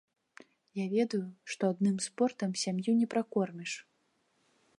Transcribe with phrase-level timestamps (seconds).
[0.79, 1.21] Я ведаю,
[1.55, 3.73] што адным спортам сям'ю не пракорміш.